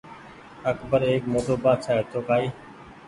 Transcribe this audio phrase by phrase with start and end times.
[0.71, 2.45] اڪبر ايڪ موٽو بآڇآ هيتو ڪآئي